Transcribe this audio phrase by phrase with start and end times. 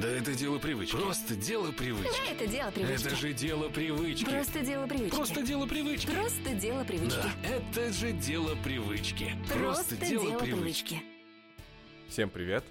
[0.00, 0.94] Да это дело привычки.
[0.94, 2.30] Просто дело привычки.
[2.30, 3.06] Это дело привычки.
[3.06, 4.24] Это же дело привычки.
[4.26, 5.14] Просто дело привычки.
[5.14, 6.06] Просто дело привычки.
[6.10, 7.16] Просто дело привычки.
[7.22, 9.32] Да, это же дело привычки.
[9.54, 11.02] Просто дело привычки.
[12.10, 12.62] Всем привет!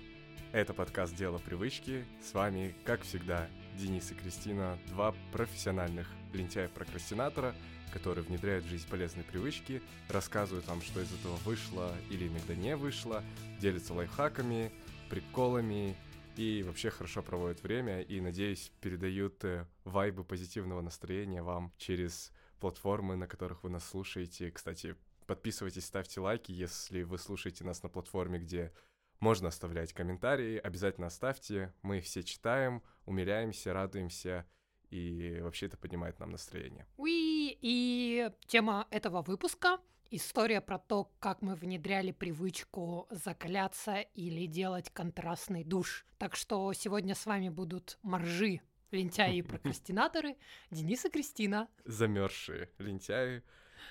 [0.51, 2.05] Это подкаст «Дело привычки».
[2.23, 7.55] С вами, как всегда, Денис и Кристина, два профессиональных лентяя-прокрастинатора,
[7.91, 12.75] которые внедряют в жизнь полезные привычки, рассказывают вам, что из этого вышло или иногда не
[12.75, 13.23] вышло,
[13.59, 14.71] делятся лайфхаками,
[15.09, 15.95] приколами
[16.37, 23.15] и вообще хорошо проводят время и, надеюсь, передают э, вайбы позитивного настроения вам через платформы,
[23.15, 24.51] на которых вы нас слушаете.
[24.51, 24.95] Кстати,
[25.27, 28.73] подписывайтесь, ставьте лайки, если вы слушаете нас на платформе, где
[29.19, 34.45] можно оставлять комментарии, обязательно оставьте, мы их все читаем, умиляемся, радуемся,
[34.89, 36.85] и вообще это поднимает нам настроение.
[36.97, 37.57] Уи!
[37.61, 39.79] И тема этого выпуска—
[40.15, 46.05] история про то, как мы внедряли привычку закаляться или делать контрастный душ.
[46.17, 48.61] Так что сегодня с вами будут моржи,
[48.91, 50.35] лентяи и прокрастинаторы,
[50.71, 51.67] Денис и Кристина.
[51.85, 53.43] Замерзшие лентяи,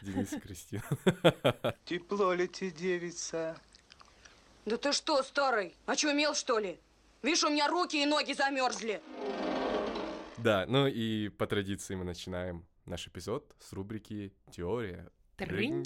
[0.02, 0.84] Денис и Кристина.
[1.84, 3.56] Тепло ли тебе, девица?
[4.64, 5.74] Да ты что, старый?
[5.86, 6.78] Очумел, что ли?
[7.22, 9.02] Видишь, у меня руки и ноги замерзли.
[10.38, 15.10] Да, ну и по традиции мы начинаем наш эпизод с рубрики «Теория».
[15.36, 15.84] Трынь.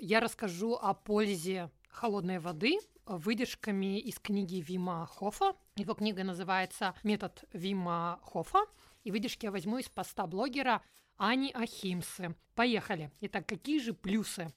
[0.00, 5.56] Я расскажу о пользе холодной воды выдержками из книги Вима Хофа.
[5.74, 8.60] Его книга называется «Метод Вима Хофа».
[9.02, 10.82] И выдержки я возьму из поста блогера
[11.16, 12.36] Ани Ахимсы.
[12.54, 13.10] Поехали.
[13.22, 14.54] Итак, какие же плюсы?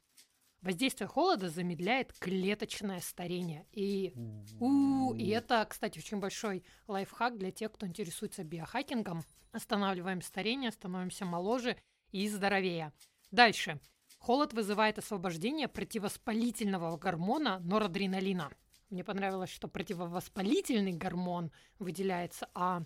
[0.61, 3.65] Воздействие холода замедляет клеточное старение.
[3.71, 4.13] И,
[4.59, 9.23] у, и это, кстати, очень большой лайфхак для тех, кто интересуется биохакингом.
[9.51, 11.77] Останавливаем старение, становимся моложе
[12.11, 12.93] и здоровее.
[13.31, 13.79] Дальше.
[14.21, 18.51] Холод вызывает освобождение противовоспалительного гормона норадреналина.
[18.91, 22.83] Мне понравилось, что противовоспалительный гормон выделяется, а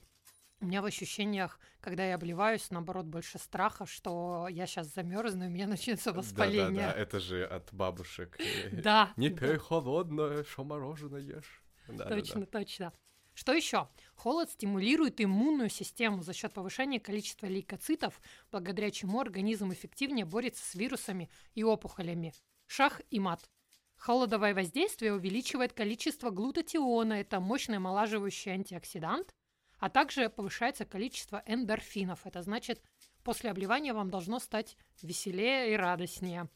[0.62, 5.48] у меня в ощущениях, когда я обливаюсь, наоборот, больше страха, что я сейчас замерзну, и
[5.48, 6.88] у меня начнется воспаление.
[6.88, 8.40] Да-да-да, это же от бабушек.
[8.72, 9.12] Да.
[9.18, 11.62] Не пей холодное, что мороженое ешь.
[11.86, 12.94] Точно, точно.
[13.36, 13.90] Что еще?
[14.16, 18.20] Холод стимулирует иммунную систему за счет повышения количества лейкоцитов,
[18.50, 22.34] благодаря чему организм эффективнее борется с вирусами и опухолями.
[22.66, 23.50] Шах и мат.
[23.98, 29.36] Холодовое воздействие увеличивает количество глутатиона, это мощный омолаживающий антиоксидант,
[29.80, 32.26] а также повышается количество эндорфинов.
[32.26, 32.82] Это значит,
[33.24, 36.50] после обливания вам должно стать веселее и радостнее.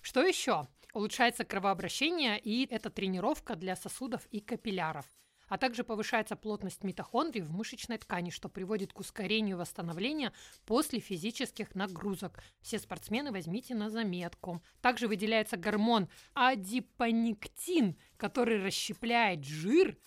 [0.00, 0.66] Что еще?
[0.94, 5.06] Улучшается кровообращение, и это тренировка для сосудов и капилляров.
[5.52, 10.32] А также повышается плотность митохондрий в мышечной ткани, что приводит к ускорению восстановления
[10.64, 12.42] после физических нагрузок.
[12.62, 14.62] Все спортсмены возьмите на заметку.
[14.80, 19.98] Также выделяется гормон адипониктин, который расщепляет жир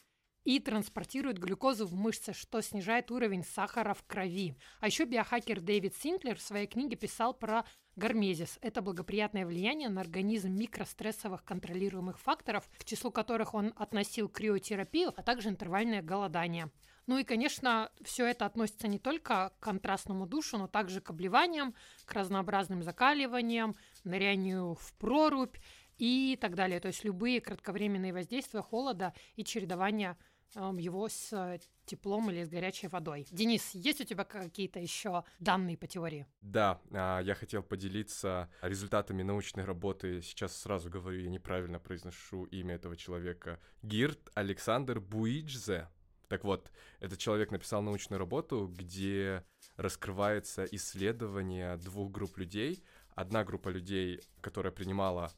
[0.46, 4.56] и транспортирует глюкозу в мышцы, что снижает уровень сахара в крови.
[4.80, 8.60] А еще биохакер Дэвид Синклер в своей книге писал про гармезис.
[8.62, 15.24] Это благоприятное влияние на организм микрострессовых контролируемых факторов, к числу которых он относил криотерапию, а
[15.24, 16.70] также интервальное голодание.
[17.08, 21.76] Ну и, конечно, все это относится не только к контрастному душу, но также к обливаниям,
[22.06, 25.56] к разнообразным закаливаниям, нырянию в прорубь
[25.98, 26.80] и так далее.
[26.80, 30.18] То есть любые кратковременные воздействия холода и чередования
[30.56, 33.28] его с э, теплом или с горячей водой.
[33.32, 36.26] Денис, есть у тебя какие-то еще данные по теории?
[36.42, 40.22] Да, а, я хотел поделиться результатами научной работы.
[40.22, 43.60] Сейчас сразу говорю, я неправильно произношу имя этого человека.
[43.82, 45.90] Гирт Александр Буиджзе.
[46.28, 49.44] Так вот, этот человек написал научную работу, где
[49.78, 52.84] раскрывается исследование двух групп людей.
[53.14, 55.32] Одна группа людей, которая принимала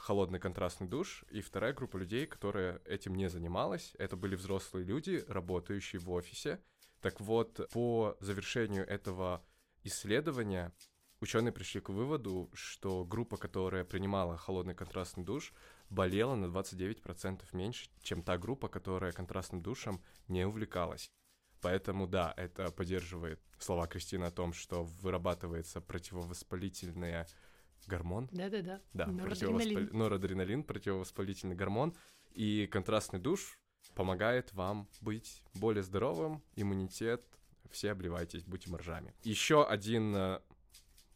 [0.00, 5.24] холодный контрастный душ, и вторая группа людей, которая этим не занималась, это были взрослые люди,
[5.28, 6.60] работающие в офисе.
[7.00, 9.44] Так вот, по завершению этого
[9.84, 10.72] исследования
[11.20, 15.52] ученые пришли к выводу, что группа, которая принимала холодный контрастный душ,
[15.90, 21.10] болела на 29% меньше, чем та группа, которая контрастным душем не увлекалась.
[21.60, 27.28] Поэтому да, это поддерживает слова Кристины о том, что вырабатывается противовоспалительная
[27.86, 28.28] гормон.
[28.32, 28.80] Да-да-да.
[28.92, 29.78] Да, Норадреналин.
[29.78, 31.94] противовоспали- норадреналин, противовоспалительный гормон.
[32.32, 33.58] И контрастный душ
[33.94, 37.24] помогает вам быть более здоровым, иммунитет,
[37.70, 39.14] все обливайтесь, будьте моржами.
[39.22, 40.40] Еще один, э,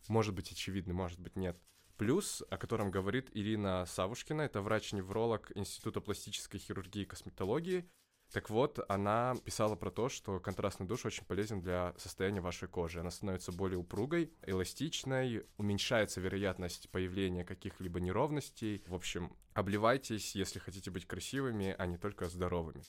[0.08, 1.56] может быть, очевидный, может быть, нет,
[1.96, 7.88] плюс, о котором говорит Ирина Савушкина, это врач-невролог Института пластической хирургии и косметологии.
[8.34, 12.98] Так вот, она писала про то, что контрастный душ очень полезен для состояния вашей кожи.
[12.98, 18.82] Она становится более упругой, эластичной, уменьшается вероятность появления каких-либо неровностей.
[18.88, 22.82] В общем, обливайтесь, если хотите быть красивыми, а не только здоровыми.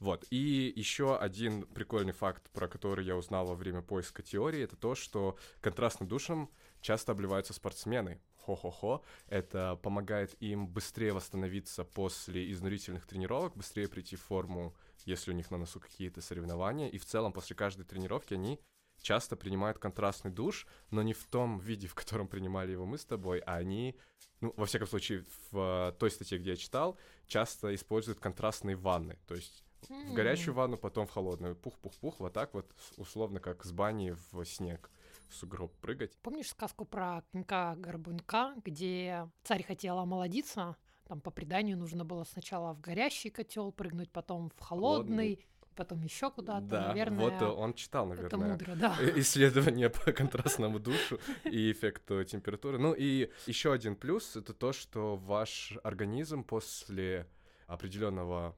[0.00, 0.26] Вот.
[0.30, 4.96] И еще один прикольный факт, про который я узнал во время поиска теории, это то,
[4.96, 6.50] что контрастным душем
[6.80, 8.20] часто обливаются спортсмены.
[8.34, 9.04] Хо-хо-хо.
[9.28, 14.74] Это помогает им быстрее восстановиться после изнурительных тренировок, быстрее прийти в форму,
[15.08, 16.88] если у них на носу какие-то соревнования.
[16.88, 18.60] И в целом после каждой тренировки они
[19.00, 23.04] часто принимают контрастный душ, но не в том виде, в котором принимали его мы с
[23.04, 23.96] тобой, а они,
[24.40, 29.18] ну, во всяком случае, в той статье, где я читал, часто используют контрастные ванны.
[29.26, 31.54] То есть в горячую ванну, потом в холодную.
[31.54, 34.90] Пух-пух-пух, вот так вот, условно, как с бани в снег
[35.28, 36.16] в сугроб прыгать.
[36.22, 40.76] Помнишь сказку про конька-горбунька, где царь хотел омолодиться,
[41.08, 45.46] там по преданию нужно было сначала в горящий котел прыгнуть, потом в холодный, Холодный.
[45.74, 47.18] потом еще куда-то, Да, наверное.
[47.30, 48.96] вот он читал, это наверное, мудро, да.
[49.00, 52.78] э, исследование по контрастному душу и эффекту температуры.
[52.78, 57.26] Ну и еще один плюс— это то, что ваш организм после
[57.66, 58.54] определенного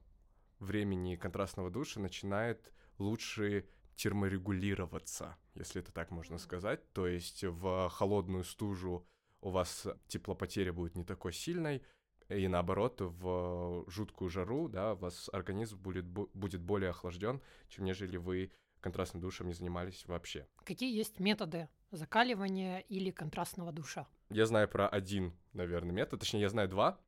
[0.59, 3.65] времени контрастного душа начинает лучше
[3.95, 6.91] терморегулироваться, если это так можно сказать.
[6.93, 9.07] То есть в холодную стужу
[9.41, 11.81] у вас теплопотеря будет не такой сильной,
[12.31, 17.85] и наоборот, в жуткую жару, да, у вас организм будет, бу- будет более охлажден, чем
[17.85, 20.47] нежели вы контрастным душем не занимались вообще.
[20.63, 24.07] Какие есть методы закаливания или контрастного душа?
[24.29, 26.99] Я знаю про один, наверное, метод, точнее, я знаю два,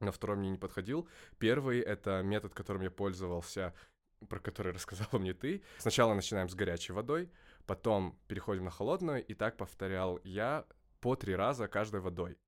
[0.00, 1.08] но второй мне не подходил.
[1.38, 3.74] Первый— это метод, которым я пользовался,
[4.28, 5.62] про который рассказала мне ты.
[5.78, 7.30] Сначала начинаем с горячей водой,
[7.66, 10.66] потом переходим на холодную, и так повторял я
[11.00, 12.38] по три раза каждой водой.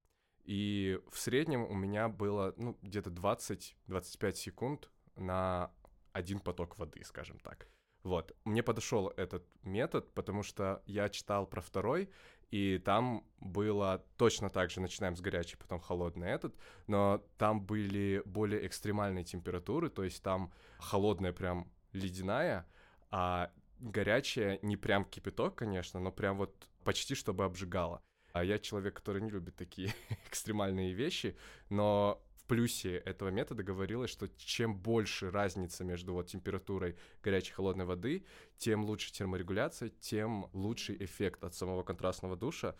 [0.46, 5.72] И в среднем у меня было ну, где-то 20-25 секунд на
[6.12, 7.66] один поток воды, скажем так.
[8.04, 8.32] Вот.
[8.44, 12.08] Мне подошел этот метод, потому что я читал про второй,
[12.52, 16.54] и там было точно так же, начинаем с горячей, потом холодный этот,
[16.86, 22.68] но там были более экстремальные температуры, то есть там холодная прям ледяная,
[23.10, 23.50] а
[23.80, 28.00] горячая не прям кипяток, конечно, но прям вот почти чтобы обжигала.
[28.36, 29.94] А я человек, который не любит такие
[30.28, 31.38] экстремальные вещи,
[31.70, 37.54] но в плюсе этого метода говорилось, что чем больше разница между вот температурой горячей и
[37.54, 38.26] холодной воды,
[38.58, 42.76] тем лучше терморегуляция, тем лучший эффект от самого контрастного душа.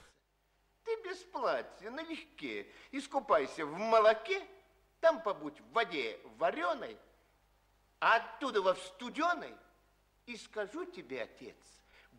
[0.85, 4.47] Ты без платья, налегке, искупайся в молоке,
[5.01, 6.99] там побудь в воде вареной,
[7.99, 9.55] а оттуда во в студеной,
[10.27, 11.57] и скажу тебе, отец,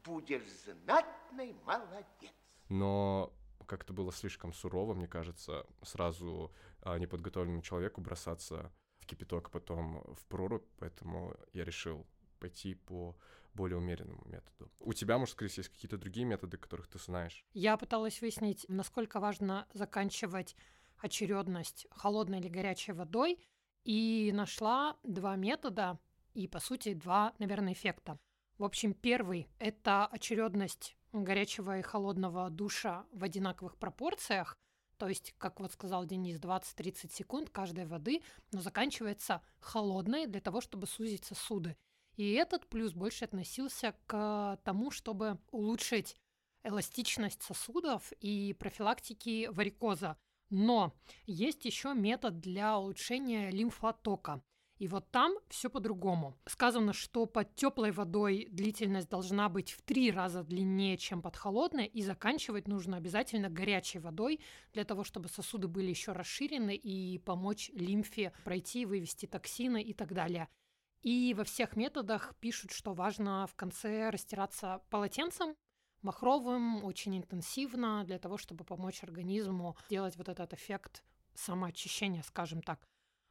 [0.04, 2.34] будешь знатный молодец.
[2.70, 3.34] Но
[3.66, 10.26] как-то было слишком сурово, мне кажется, сразу а, неподготовленному человеку бросаться в кипяток, потом в
[10.28, 12.06] прорубь, поэтому я решил
[12.40, 13.16] пойти по
[13.54, 14.72] более умеренному методу.
[14.80, 17.44] У тебя, может, Крис, есть какие-то другие методы, которых ты знаешь?
[17.54, 20.56] Я пыталась выяснить, насколько важно заканчивать
[20.98, 23.40] очередность холодной или горячей водой,
[23.84, 25.98] и нашла два метода
[26.34, 28.20] и, по сути, два, наверное, эффекта.
[28.58, 34.58] В общем, первый– это очередность горячего и холодного душа в одинаковых пропорциях,
[34.98, 38.22] то есть, как вот сказал Денис, 20-30 секунд каждой воды,
[38.52, 41.78] но заканчивается холодной для того, чтобы сузить сосуды.
[42.16, 46.16] И этот плюс больше относился к тому, чтобы улучшить
[46.64, 50.18] эластичность сосудов и профилактики варикоза.
[50.50, 50.96] Но
[51.26, 54.42] есть еще метод для улучшения лимфотока.
[54.80, 56.38] И вот там все по-другому.
[56.46, 61.88] Сказано, что под теплой водой длительность должна быть в три раза длиннее, чем под холодной,
[61.88, 64.40] и заканчивать нужно обязательно горячей водой
[64.74, 70.14] для того, чтобы сосуды были еще расширены и помочь лимфе пройти, вывести токсины и так
[70.14, 70.48] далее.
[71.02, 75.56] И во всех методах пишут, что важно в конце растираться полотенцем,
[76.02, 81.04] махровым, очень интенсивно, для того, чтобы помочь организму делать вот этот эффект
[81.34, 82.80] самоочищения, скажем так.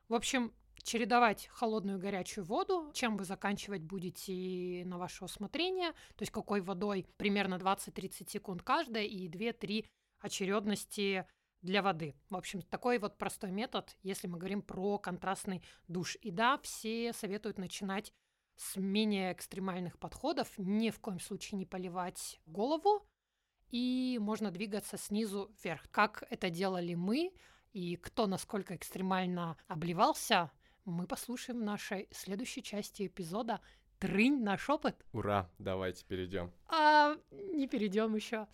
[0.09, 0.53] В общем,
[0.87, 6.61] чередовать холодную и горячую воду, чем вы заканчивать будете на ваше усмотрение, то есть какой
[6.61, 9.85] водой примерно 20-30 секунд каждая и 2-3
[10.21, 11.27] очередности
[11.61, 12.15] для воды.
[12.31, 16.17] В общем, такой вот простой метод, если мы говорим про контрастный душ.
[16.23, 18.13] И да, все советуют начинать
[18.55, 23.05] с менее экстремальных подходов, ни в коем случае не поливать голову,
[23.71, 25.91] и можно двигаться снизу вверх.
[25.91, 27.35] Как это делали мы,
[27.73, 30.53] и кто насколько экстремально обливался,
[30.87, 33.61] мы послушаем в нашей следующей части эпизода
[33.99, 35.05] «Трынь наш опыт».
[35.13, 36.53] Ура, давайте перейдем.
[36.69, 38.47] А не перейдем еще.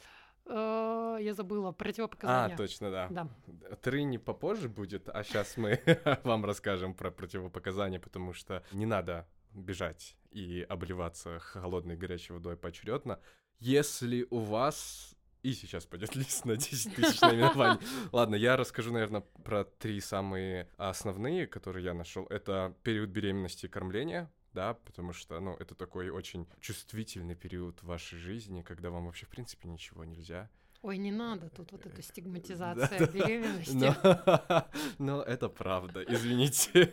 [0.47, 2.55] Э, Я забыла противопоказания.
[2.55, 3.09] А, точно, да.
[3.11, 3.29] Да.
[3.77, 5.81] Трыни попозже будет, а сейчас мы
[6.25, 13.21] вам расскажем про противопоказания, потому что не надо бежать и обливаться холодной горячей водой поочередно.
[13.59, 15.15] Если у вас...
[15.43, 17.81] И сейчас пойдет лист на 10 тысяч наименований.
[18.13, 22.27] Ладно, я расскажу, наверное, про три самые основные, которые я нашел.
[22.27, 27.87] Это период беременности и кормления, да, потому что, ну, это такой очень чувствительный период в
[27.87, 30.49] вашей жизни, когда вам вообще, в принципе, ничего нельзя.
[30.83, 33.07] Ой, не надо, тут вот эта Да, стигматизация да.
[33.07, 33.73] беременности.
[33.73, 34.67] Но,
[34.99, 36.93] но это правда, извините.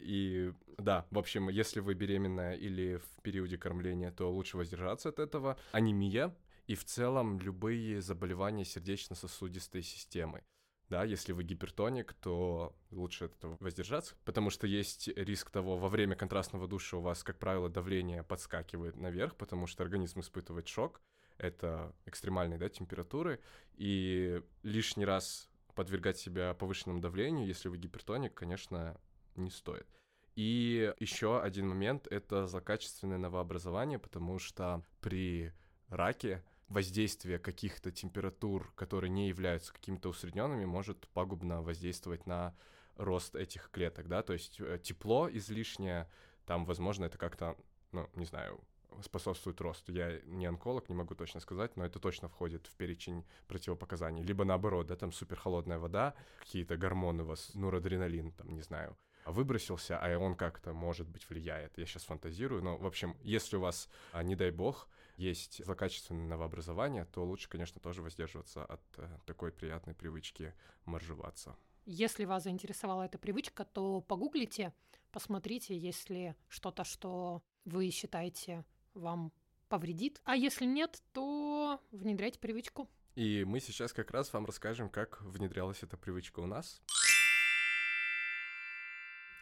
[0.00, 5.20] И да, в общем, если вы беременная или в периоде кормления, то лучше воздержаться от
[5.20, 5.56] этого.
[5.70, 6.34] Анемия
[6.70, 10.44] и в целом любые заболевания сердечно-сосудистой системы.
[10.88, 15.88] Да, если вы гипертоник, то лучше от этого воздержаться, потому что есть риск того, во
[15.88, 21.00] время контрастного душа у вас, как правило, давление подскакивает наверх, потому что организм испытывает шок,
[21.38, 23.40] это экстремальные да, температуры,
[23.74, 28.96] и лишний раз подвергать себя повышенному давлению, если вы гипертоник, конечно,
[29.34, 29.88] не стоит.
[30.36, 35.52] И еще один момент— это злокачественное новообразование, потому что при
[35.88, 42.54] раке воздействие каких-то температур, которые не являются какими-то усредненными, может пагубно воздействовать на
[42.96, 46.08] рост этих клеток, да, то есть э, тепло излишнее,
[46.46, 47.56] там, возможно, это как-то,
[47.92, 48.60] ну, не знаю,
[49.02, 49.92] способствует росту.
[49.92, 54.22] Я не онколог, не могу точно сказать, но это точно входит в перечень противопоказаний.
[54.22, 58.96] Либо наоборот, да, там суперхолодная вода, какие-то гормоны у вас, норадреналин, там, не знаю,
[59.26, 61.78] выбросился, а он как-то, может быть, влияет.
[61.78, 64.88] Я сейчас фантазирую, но, в общем, если у вас, а, не дай бог,
[65.20, 70.54] есть злокачественное новообразование, то лучше, конечно, тоже воздерживаться от э, такой приятной привычки
[70.86, 71.56] моржеваться.
[71.84, 74.72] Если вас заинтересовала эта привычка, то погуглите,
[75.12, 79.32] посмотрите, если что-то, что вы считаете вам
[79.68, 80.20] повредит.
[80.24, 82.88] А если нет, то внедряйте привычку.
[83.14, 86.80] И мы сейчас как раз вам расскажем, как внедрялась эта привычка у нас.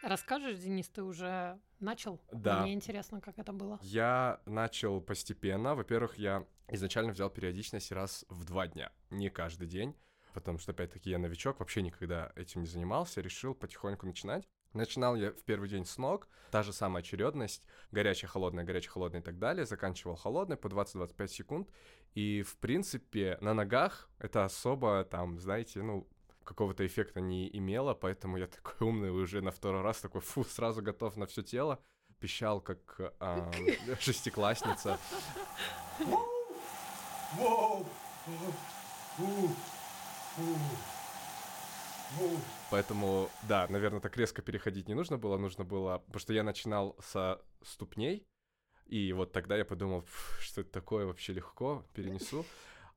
[0.01, 2.21] Расскажешь, Денис, ты уже начал?
[2.31, 2.61] Да.
[2.61, 3.79] Мне интересно, как это было.
[3.81, 5.75] Я начал постепенно.
[5.75, 9.95] Во-первых, я изначально взял периодичность раз в два дня, не каждый день,
[10.33, 14.47] потому что, опять-таки, я новичок, вообще никогда этим не занимался, решил потихоньку начинать.
[14.73, 19.21] Начинал я в первый день с ног, та же самая очередность, горячая, холодная, горячая, холодная
[19.21, 21.69] и так далее, заканчивал холодной по 20-25 секунд,
[22.13, 26.07] и, в принципе, на ногах это особо, там, знаете, ну,
[26.49, 30.81] какого-то эффекта не имело, поэтому я такой умный уже на второй раз такой, фу, сразу
[30.81, 31.79] готов на все тело,
[32.19, 32.79] пищал как
[33.19, 33.51] а,
[33.99, 34.99] шестиклассница.
[42.71, 46.95] Поэтому, да, наверное, так резко переходить не нужно было, нужно было, потому что я начинал
[46.99, 48.25] со ступней,
[48.87, 52.43] и вот тогда я подумал, «Пф, что это такое вообще легко, перенесу.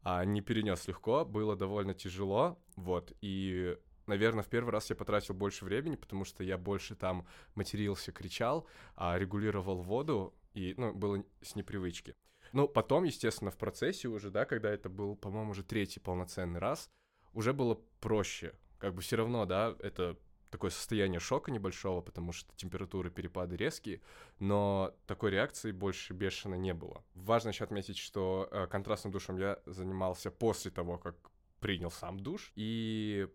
[0.03, 5.35] А не перенес легко, было довольно тяжело, вот, и Наверное, в первый раз я потратил
[5.35, 8.67] больше времени, потому что я больше там матерился, кричал,
[8.97, 12.15] а регулировал воду, и, ну, было с непривычки.
[12.53, 16.91] Ну, потом, естественно, в процессе уже, да, когда это был, по-моему, уже третий полноценный раз,
[17.33, 18.55] уже было проще.
[18.79, 20.19] Как бы все равно, да, это
[20.53, 24.01] такое состояние шока небольшого, потому что температуры перепады резкие,
[24.39, 27.03] но такой реакции больше бешено не было.
[27.15, 31.17] Важно еще отметить, что э, контрастным душем я занимался после того, как
[31.59, 33.29] принял сам душ, и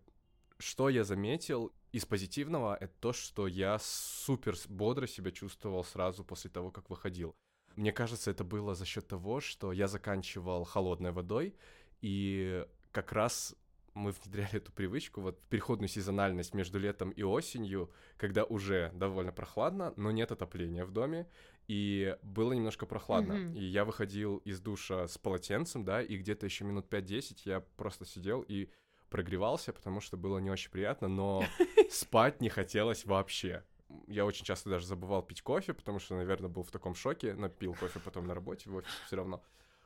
[0.58, 6.50] что я заметил из позитивного, это то, что я супер бодро себя чувствовал сразу после
[6.50, 7.34] того, как выходил.
[7.74, 11.54] Мне кажется, это было за счет того, что я заканчивал холодной водой,
[12.00, 13.56] и как раз
[13.98, 19.92] мы внедряли эту привычку, вот переходную сезональность между летом и осенью, когда уже довольно прохладно,
[19.96, 21.26] но нет отопления в доме,
[21.66, 23.34] и было немножко прохладно.
[23.34, 23.54] Мгм.
[23.54, 28.06] И я выходил из душа с полотенцем, да, и где-то еще минут 5-10 я просто
[28.06, 28.70] сидел и
[29.10, 31.44] прогревался, потому что было не очень приятно, но
[31.90, 33.64] спать не хотелось вообще.
[34.06, 37.48] Я очень часто даже забывал пить кофе, потому что, наверное, был в таком шоке, но
[37.48, 39.42] пил кофе потом на работе в офисе все равно.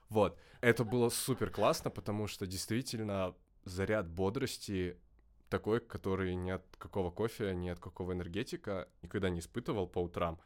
[0.09, 0.38] Вот.
[0.61, 4.99] Это было супер классно, потому что действительно заряд бодрости
[5.49, 10.40] такой, который ни от какого кофе, ни от какого энергетика никогда не испытывал по утрам.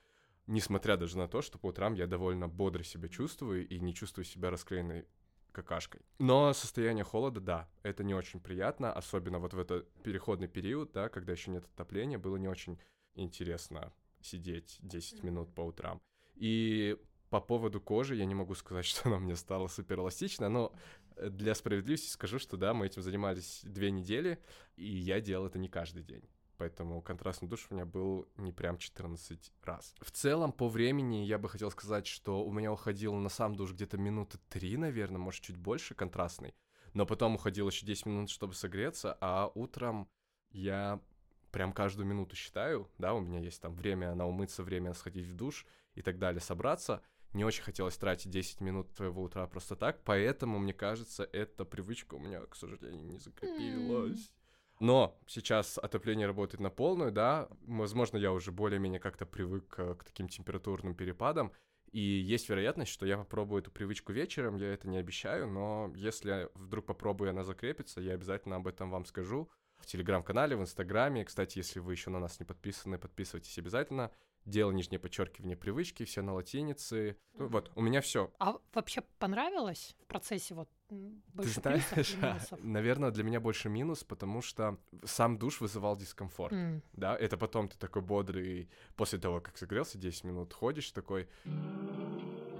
[0.47, 4.25] Несмотря даже на то, что по утрам я довольно бодро себя чувствую и не чувствую
[4.25, 5.07] себя расклеенной
[5.53, 6.03] какашкой.
[6.19, 11.09] Но состояние холода, да, это не очень приятно, особенно вот в этот переходный период, да,
[11.09, 12.79] когда еще нет отопления, было не очень
[13.15, 16.01] интересно сидеть 10 минут по утрам.
[16.35, 16.99] И
[17.31, 20.73] по поводу кожи я не могу сказать, что она мне стала супер эластична, но
[21.17, 24.39] для справедливости скажу, что да, мы этим занимались две недели,
[24.77, 26.29] и я делал это не каждый день.
[26.59, 29.95] Поэтому контрастный душ у меня был не прям 14 раз.
[30.01, 33.73] В целом, по времени я бы хотел сказать, что у меня уходило на сам душ
[33.73, 36.55] где-то минуты три, наверное, может, чуть больше контрастный.
[36.95, 40.09] но потом уходил еще 10 минут, чтобы согреться, а утром
[40.51, 40.99] я
[41.53, 45.35] прям каждую минуту считаю, да, у меня есть там время на умыться, время сходить в
[45.35, 47.03] душ и так далее, собраться.
[47.33, 52.15] Не очень хотелось тратить 10 минут твоего утра просто так, поэтому, мне кажется, эта привычка
[52.15, 54.33] у меня, к сожалению, не закрепилась.
[54.79, 60.05] Но сейчас отопление работает на полную, да, возможно, я уже более-менее как-то привык э, к
[60.05, 61.53] таким температурным перепадам,
[61.93, 66.51] и есть вероятность, что я попробую эту привычку вечером, я это не обещаю, но если
[66.55, 71.25] вдруг попробую, она закрепится, я обязательно об этом вам скажу в телеграм-канале, в инстаграме.
[71.25, 74.11] Кстати, если вы еще на нас не подписаны, подписывайтесь обязательно.
[74.47, 77.17] Дело нижнее подчеркивание привычки, все на латинице.
[77.35, 78.31] Ну, вот, у меня все.
[78.39, 82.61] А вообще понравилось в процессе вот м, Ты больше знаешь, плюсов минусов?
[82.63, 86.55] наверное, для меня больше минус, потому что сам душ вызывал дискомфорт.
[86.55, 91.29] М, Да, это потом ты такой бодрый, после того, как согрелся 10 минут, ходишь такой,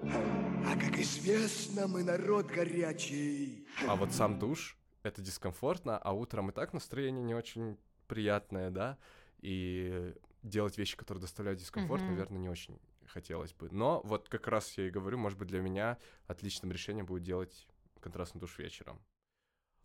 [0.03, 3.65] А как известно, мы народ горячий.
[3.89, 7.79] а вот сам душ, это дискомфортно, а утром и так настроение не очень
[8.09, 8.99] приятное, да,
[9.41, 12.13] и делать вещи, которые доставляют дискомфорт, Мгм.
[12.13, 13.69] наверное, не очень хотелось бы.
[13.71, 17.67] Но вот как раз я и говорю, может быть, для меня отличным решением будет делать
[18.01, 19.01] контрастный душ вечером.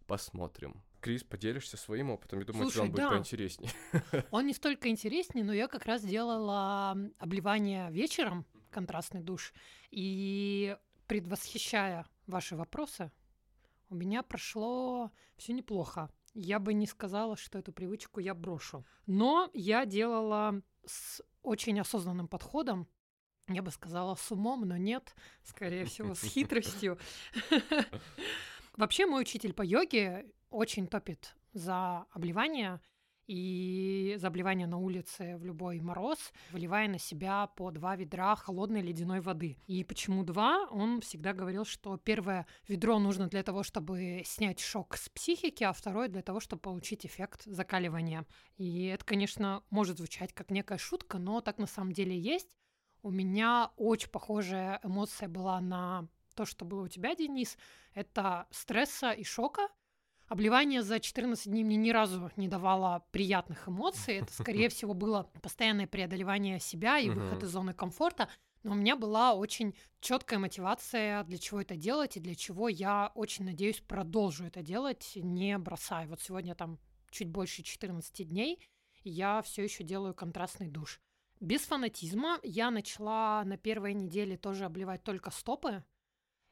[0.07, 0.83] Посмотрим.
[0.99, 2.39] Крис, поделишься своим опытом?
[2.39, 3.09] Я думаю, Слушай, он будет да.
[3.11, 3.71] поинтереснее.
[4.31, 9.53] Он не столько интереснее, но я как раз делала обливание вечером, контрастный душ,
[9.89, 10.77] и
[11.07, 13.11] предвосхищая ваши вопросы,
[13.89, 16.09] у меня прошло все неплохо.
[16.33, 18.85] Я бы не сказала, что эту привычку я брошу.
[19.05, 22.87] Но я делала с очень осознанным подходом.
[23.47, 26.97] Я бы сказала с умом, но нет, скорее всего, с хитростью.
[28.77, 32.79] Вообще мой учитель по йоге очень топит за обливание
[33.31, 38.81] и за обливание на улице в любой мороз, выливая на себя по два ведра холодной
[38.81, 39.57] ледяной воды.
[39.67, 40.67] И почему два?
[40.69, 45.71] Он всегда говорил, что первое ведро нужно для того, чтобы снять шок с психики, а
[45.71, 48.25] второе для того, чтобы получить эффект закаливания.
[48.57, 52.57] И это, конечно, может звучать как некая шутка, но так на самом деле есть.
[53.01, 57.57] У меня очень похожая эмоция была на то, что было у тебя, Денис.
[57.93, 59.69] Это стресса и шока.
[60.31, 64.19] Обливание за 14 дней мне ни разу не давало приятных эмоций.
[64.19, 68.29] Это, скорее всего, было постоянное преодолевание себя и выход из зоны комфорта.
[68.63, 73.11] Но у меня была очень четкая мотивация, для чего это делать, и для чего я
[73.13, 76.07] очень надеюсь продолжу это делать, не бросая.
[76.07, 78.57] Вот сегодня там чуть больше 14 дней,
[79.03, 81.01] и я все еще делаю контрастный душ.
[81.41, 85.83] Без фанатизма я начала на первой неделе тоже обливать только стопы.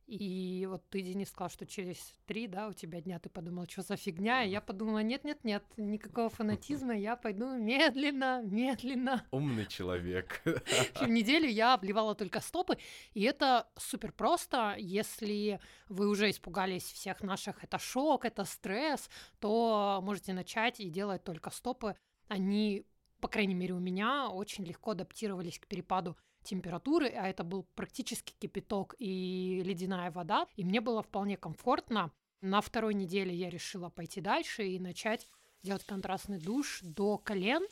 [0.10, 3.84] И вот ты, Денис, сказал, что через три, да, у тебя дня ты подумал, что
[3.84, 9.24] за фигня, и я подумала, нет-нет-нет, никакого фанатизма, я пойду медленно, медленно.
[9.30, 10.42] Умный человек.
[10.46, 12.80] В общем, неделю я обливала только стопы,
[13.14, 14.74] и это супер просто.
[14.80, 21.24] Если вы уже испугались всех наших, это шок, это стресс, то можете начать и делать
[21.24, 21.96] только стопы.
[22.28, 22.84] Они,
[23.22, 26.18] по крайней мере, у меня очень легко адаптировались к перепаду
[26.50, 32.12] температуры, а это был практически кипяток и ледяная вода, и мне было вполне комфортно.
[32.42, 35.28] На второй неделе я решила пойти дальше и начать
[35.62, 37.64] делать контрастный душ до колен.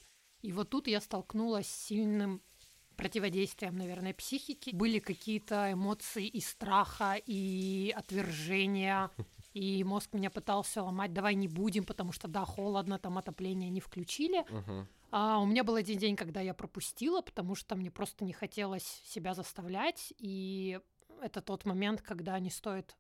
[0.42, 2.42] И вот тут я столкнулась с сильным
[2.96, 4.72] противодействием, наверное, психики.
[4.74, 9.10] Были какие-то эмоции и страха, и отвержения,
[9.58, 13.82] и мозг меня пытался ломать, давай не будем, потому что, да, холодно, там отопление не
[13.82, 14.46] включили.
[14.52, 14.88] Мгм.
[15.10, 19.02] А у меня был один день, когда я пропустила, потому что мне просто не хотелось
[19.06, 20.80] себя заставлять, и
[21.22, 22.96] это тот момент, когда не стоит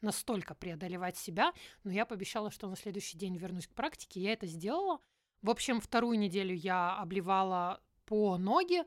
[0.00, 1.52] настолько преодолевать себя,
[1.84, 4.98] но я пообещала, что на следующий день вернусь к практике, я это сделала.
[5.40, 8.82] В общем, вторую неделю я обливала по ноги,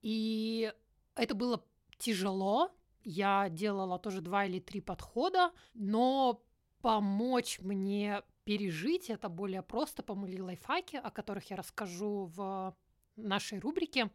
[0.00, 0.72] и
[1.16, 1.62] это было
[1.98, 2.70] тяжело.
[3.04, 6.42] Я делала тоже два или три подхода, но
[6.86, 12.76] помочь мне пережить это более просто помогли лайфхаки, о которых я расскажу в
[13.16, 14.08] нашей рубрике.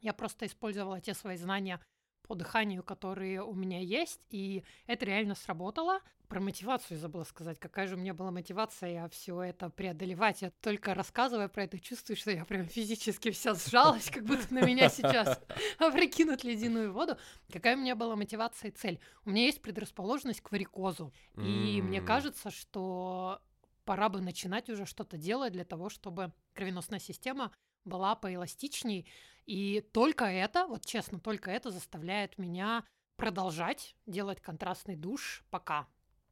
[0.00, 1.80] Я просто использовала те свои знания
[2.22, 6.00] по дыханию, которые у меня есть, и это реально сработало.
[6.28, 7.58] Про мотивацию забыла сказать.
[7.58, 10.40] Какая же у меня была мотивация все это преодолевать.
[10.40, 14.62] Я только рассказывая про это, чувствую, что я прям физически вся сжалась, как будто на
[14.64, 15.38] меня сейчас
[15.78, 17.18] опрокинут ледяную воду.
[17.52, 18.98] Какая у меня была мотивация и цель?
[19.26, 21.12] У меня есть предрасположенность к варикозу.
[21.36, 23.42] И мне кажется, что
[23.84, 27.52] пора бы начинать уже что-то делать для того, чтобы кровеносная система
[27.84, 29.06] была поэластичней.
[29.46, 32.84] И только это, вот честно, только это заставляет меня
[33.16, 35.86] продолжать делать контрастный душ пока.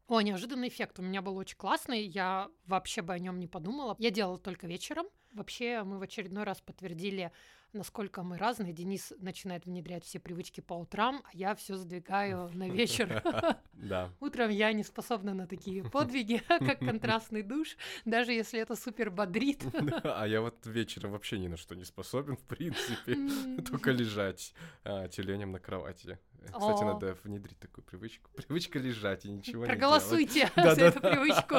[0.06, 3.94] О, неожиданный эффект у меня был очень классный, я вообще бы о нем не подумала.
[3.98, 5.06] Я делала только вечером.
[5.32, 7.30] Вообще мы в очередной раз подтвердили
[7.72, 8.72] насколько мы разные.
[8.72, 13.22] Денис начинает внедрять все привычки по утрам, а я все сдвигаю на вечер.
[13.80, 14.10] Да.
[14.20, 19.64] Утром я не способна на такие подвиги, как контрастный душ, даже если это супер бодрит.
[20.04, 23.16] А я вот вечером вообще ни на что не способен, в принципе.
[23.62, 24.52] Только лежать
[24.84, 26.18] а, тюленем на кровати.
[26.44, 28.30] Кстати, надо внедрить такую привычку.
[28.36, 29.78] Привычка лежать и ничего не делать.
[29.78, 31.56] Проголосуйте за эту привычку.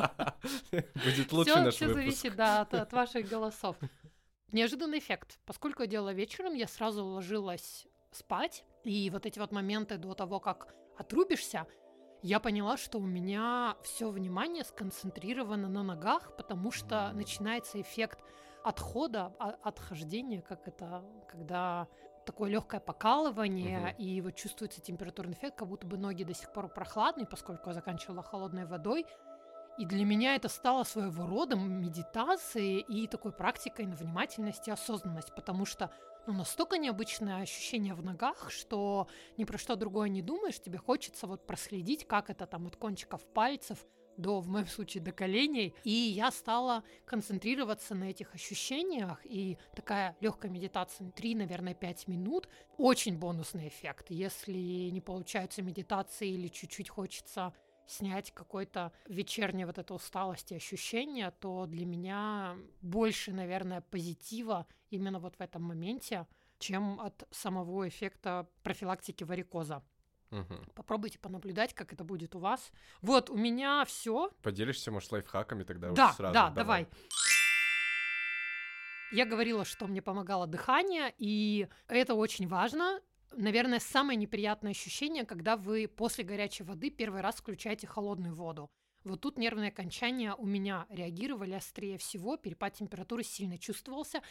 [0.72, 2.04] Будет лучше Все, наш все выпуск.
[2.04, 3.76] зависит, да, от, от ваших голосов.
[4.52, 5.40] Неожиданный эффект.
[5.46, 10.40] Поскольку я делала вечером, я сразу ложилась спать, и вот эти вот моменты до того,
[10.40, 11.66] как отрубишься,
[12.22, 18.20] я поняла, что у меня все внимание сконцентрировано на ногах, потому что начинается эффект
[18.64, 21.88] отхода, а- отхождения, как это, когда
[22.26, 23.96] такое легкое покалывание, Мгм.
[23.98, 27.74] и вот чувствуется температурный эффект, как будто бы ноги до сих пор прохладные, поскольку я
[27.74, 29.06] заканчивала холодной водой.
[29.82, 35.34] И для меня это стало своего рода медитацией и такой практикой на внимательность и осознанность,
[35.34, 35.90] потому что
[36.28, 41.26] ну, настолько необычное ощущение в ногах, что ни про что другое не думаешь, тебе хочется
[41.26, 43.80] вот проследить, как это там от кончиков пальцев
[44.18, 45.74] до, в моем случае, до коленей.
[45.84, 52.48] И я стала концентрироваться на этих ощущениях, и такая легкая медитация, 3, наверное, 5 минут,
[52.78, 54.12] очень бонусный эффект.
[54.12, 57.52] Если не получаются медитации или чуть-чуть хочется
[57.92, 65.36] снять какой-то вечерней вот этой усталости ощущения, то для меня больше, наверное, позитива именно вот
[65.36, 66.26] в этом моменте,
[66.60, 69.84] чем от самого эффекта профилактики варикоза.
[70.30, 70.66] Мгм.
[70.76, 72.72] Попробуйте понаблюдать, как это будет у вас.
[73.02, 74.32] Вот, у меня все.
[74.42, 76.34] Поделишься, может, лайфхаками тогда уже Да, сразу?
[76.34, 76.88] да, давай.
[79.12, 83.02] Я говорила, что мне помогало дыхание, и это очень важно.
[83.36, 88.70] Наверное, самое неприятное ощущение, когда вы после горячей воды первый раз включаете холодную воду.
[89.04, 94.22] Вот тут нервные окончания у меня реагировали острее всего, перепад температуры сильно чувствовался.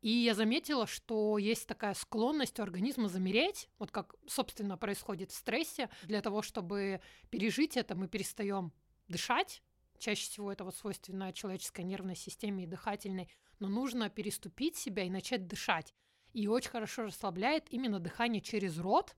[0.00, 5.34] И я заметила, что есть такая склонность у организма замереть, вот как, собственно, происходит в
[5.34, 5.90] стрессе.
[6.04, 8.72] Для того, чтобы пережить это, мы перестаем
[9.08, 9.62] дышать.
[9.98, 13.28] Чаще всего это вот свойственно человеческой нервной системе и дыхательной.
[13.58, 15.92] Но нужно переступить себя и начать дышать.
[16.32, 19.14] И очень хорошо расслабляет именно дыхание через рот.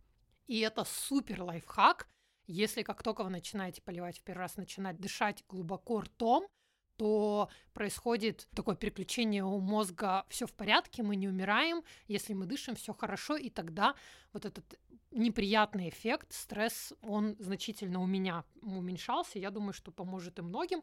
[0.46, 2.08] И это супер лайфхак.
[2.46, 6.46] Если как только вы начинаете поливать в первый раз, начинать дышать глубоко ртом,
[6.96, 12.74] то происходит такое переключение у мозга, все в порядке, мы не умираем, если мы дышим,
[12.74, 13.94] все хорошо, и тогда
[14.34, 14.78] вот этот
[15.10, 20.82] неприятный эффект, стресс, он значительно у меня уменьшался, я думаю, что поможет и многим.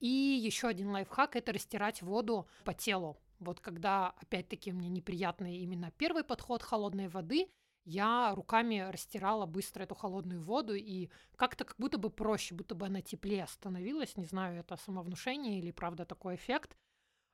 [0.00, 3.16] И еще один лайфхак– это растирать воду по телу.
[3.38, 7.48] Вот когда, опять-таки, мне неприятный именно первый подход холодной воды,
[7.84, 12.86] я руками растирала быстро эту холодную воду, и как-то как будто бы проще, будто бы
[12.86, 14.16] она теплее становилась.
[14.16, 16.76] Не знаю, это самовнушение или правда такой эффект.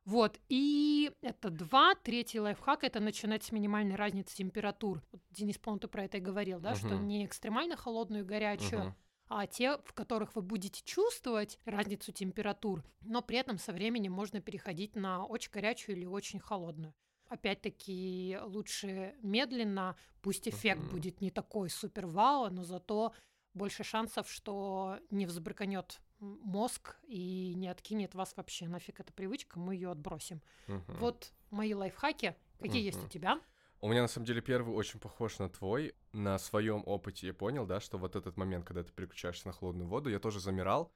[0.07, 1.95] Вот, и это два.
[1.95, 5.03] Третий лайфхак– это начинать с минимальной разницы температур.
[5.13, 7.07] Вот, Денис, по-моему, ты про это и говорил, да, что Мгм.
[7.07, 8.95] не экстремально холодную и горячую, Мгм.
[9.31, 14.41] А те, в которых вы будете чувствовать разницу температур, но при этом со временем можно
[14.41, 16.93] переходить на очень горячую или очень холодную.
[17.29, 20.91] Опять-таки лучше медленно, пусть эффект Мгм.
[20.91, 23.15] будет не такой супер вау, но зато
[23.55, 28.67] больше шансов, что не взбрыканет мозг и не откинет вас вообще.
[28.67, 30.43] Нафиг эта привычка, мы ее отбросим.
[30.67, 30.83] Мгм.
[30.99, 32.35] Вот мои лайфхаки.
[32.61, 33.41] Какие есть у тебя?
[33.83, 35.95] У меня на самом деле первый очень похож на твой.
[36.13, 39.89] На своем опыте я понял, да, что вот этот момент, когда ты переключаешься на холодную
[39.89, 40.93] воду, я тоже замирал,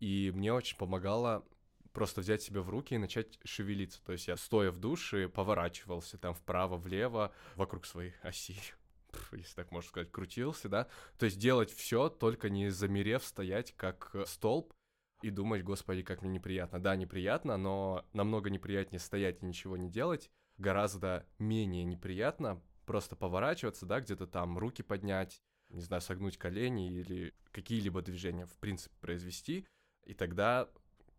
[0.00, 1.46] и мне очень помогало
[1.92, 4.04] просто взять себя в руки и начать шевелиться.
[4.04, 8.56] То есть я, стоя в душе, поворачивался там вправо-влево, вокруг своей оси,
[9.32, 10.88] если так можно сказать, крутился, да.
[11.18, 14.74] То есть делать все, только не замерев, стоять как э, столб
[15.22, 16.82] и думать, господи, как мне неприятно.
[16.82, 23.86] Да, неприятно, но намного неприятнее стоять и ничего не делать, гораздо менее неприятно просто поворачиваться,
[23.86, 29.66] да, где-то там руки поднять, не знаю, согнуть колени или какие-либо движения, в принципе, произвести,
[30.04, 30.68] и тогда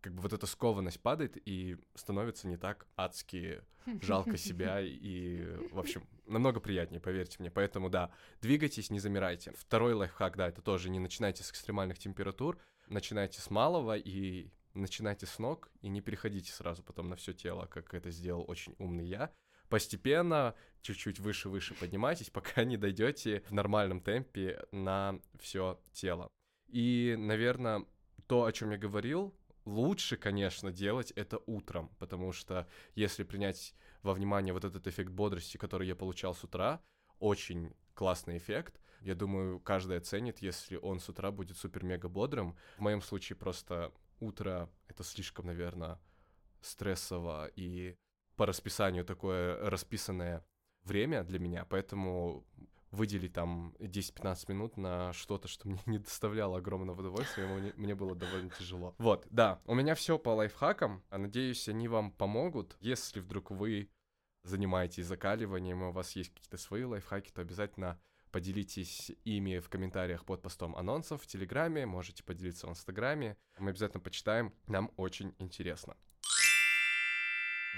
[0.01, 3.61] как бы вот эта скованность падает и становится не так адски
[4.01, 7.49] жалко себя и, в общем, намного приятнее, поверьте мне.
[7.49, 9.53] Поэтому, да, двигайтесь, не замирайте.
[9.57, 15.25] Второй лайфхак, да, это тоже не начинайте с экстремальных температур, начинайте с малого и начинайте
[15.25, 19.05] с ног и не переходите сразу потом на все тело, как это сделал очень умный
[19.05, 19.31] я.
[19.69, 26.29] Постепенно, чуть-чуть выше-выше поднимайтесь, пока не дойдете в нормальном темпе на все тело.
[26.67, 27.85] И, наверное,
[28.27, 29.35] то, о чем я говорил,
[29.65, 35.57] лучше, конечно, делать это утром, потому что если принять во внимание вот этот эффект бодрости,
[35.57, 36.81] который я получал с утра,
[37.19, 38.79] очень классный эффект.
[39.01, 42.55] Я думаю, каждый оценит, если он с утра будет супер-мега бодрым.
[42.77, 45.99] В моем случае просто утро— это слишком, наверное,
[46.61, 47.97] стрессово и
[48.35, 50.45] по расписанию такое расписанное
[50.83, 52.45] время для меня, поэтому
[52.91, 58.49] выделить там 10-15 минут на что-то, что мне не доставляло огромного удовольствия, мне, было довольно
[58.51, 58.95] тяжело.
[58.97, 62.77] Вот, да, у меня все по лайфхакам, а надеюсь, они вам помогут.
[62.79, 63.89] Если вдруг вы
[64.43, 67.99] занимаетесь закаливанием, и у вас есть какие-то свои лайфхаки, то обязательно
[68.37, 73.35] поделитесь ими в комментариях под постом анонсов в Телеграме, можете поделиться в Инстаграме.
[73.57, 75.97] Мы обязательно почитаем, нам очень интересно.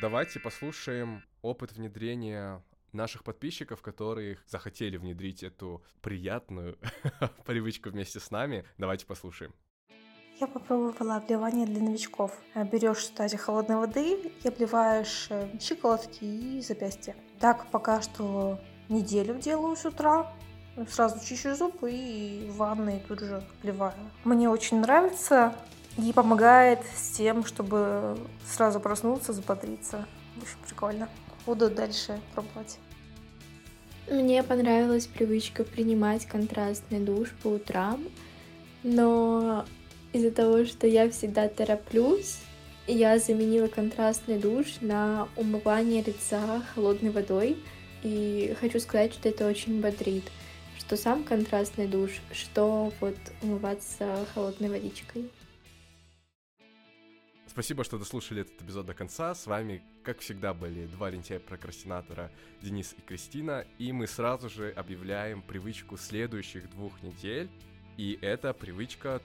[0.02, 6.78] Давайте послушаем опыт внедрения наших подписчиков, которые захотели внедрить эту приятную
[7.46, 8.66] привычку вместе с нами.
[8.78, 9.54] Давайте послушаем.
[10.42, 12.38] Я попробовала обливание для новичков.
[12.54, 17.16] Берешь стадию холодной воды и обливаешь э, щиколотки и запястья.
[17.40, 20.34] Так пока что неделю делаю с утра.
[20.88, 23.94] Сразу чищу зубы и в ванной тут же обливаю.
[24.24, 25.56] Мне очень нравится
[25.98, 29.34] и помогает с тем, чтобы сразу проснуться.
[29.34, 31.10] В общем, прикольно.
[31.46, 32.78] Буду дальше пробовать.
[34.10, 38.04] Мне понравилась привычка принимать контрастный душ по утрам,
[38.82, 39.66] но
[40.14, 42.40] из-за того, что я всегда тороплюсь,
[42.88, 47.58] я заменила контрастный душ на умывание лица холодной водой.
[48.02, 50.24] И хочу сказать, что это очень бодрит.
[50.90, 55.30] Что сам контрастный душ, что вот умываться холодной водичкой.
[57.46, 59.36] Спасибо, что дослушали этот эпизод до конца.
[59.36, 62.32] С вами, как всегда, были два лентяя-прокрастинатора
[62.64, 63.68] Денис и Кристина.
[63.78, 67.52] И мы сразу же объявляем привычку следующих двух недель.
[67.98, 69.22] И это привычка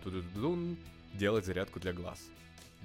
[1.14, 2.28] делать зарядку для глаз.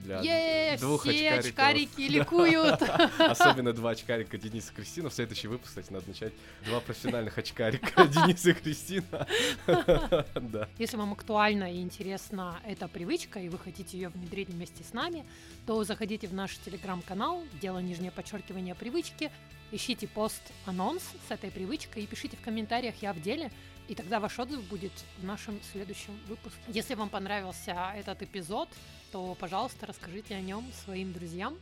[0.03, 1.45] Для Е, двух все очкариков.
[1.49, 2.81] очкарики ликуют.
[3.19, 5.09] Особенно два очкарика Денис и Кристина.
[5.09, 6.33] В следующий выпуск, кстати, надо начать
[6.65, 9.27] два профессиональных очкарика Денис и Кристина.
[10.39, 10.67] Да.
[10.77, 15.25] Если вам актуальна и интересна эта привычка, и вы хотите ее внедрить вместе с нами,
[15.65, 19.31] то заходите в наш телеграм-канал, дело нижнее подчеркивание привычки,
[19.71, 23.51] ищите пост-анонс с этой привычкой и пишите в комментариях «Я в деле»,
[23.87, 26.59] и тогда ваш отзыв будет в нашем следующем выпуске.
[26.67, 28.69] Если вам понравился этот эпизод,
[29.11, 31.57] то, пожалуйста, расскажите о нем своим друзьям.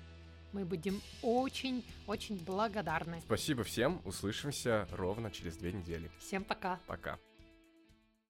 [0.52, 3.22] Мы будем очень-очень благодарны.
[3.22, 4.02] Спасибо всем.
[4.06, 6.12] Услышимся ровно через две недели.
[6.20, 6.80] Всем пока.
[6.88, 7.18] Пока.